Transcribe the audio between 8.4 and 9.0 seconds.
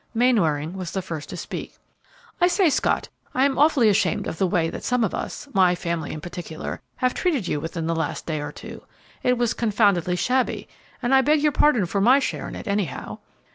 or two.